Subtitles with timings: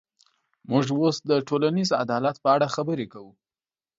[0.69, 3.31] موږ اوس د ټولنیز عدالت په اړه خبرې کوو.